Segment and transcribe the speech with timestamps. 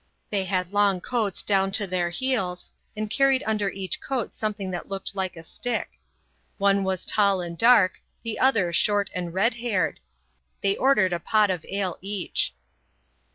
[0.31, 4.87] They had long coats down to their heels, and carried under each coat something that
[4.87, 5.91] looked like a stick.
[6.57, 9.99] One was tall and dark, the other short and red haired.
[10.61, 12.55] They ordered a pot of ale each.